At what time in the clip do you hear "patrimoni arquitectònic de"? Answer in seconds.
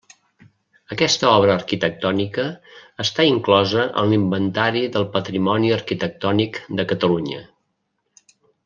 5.19-6.91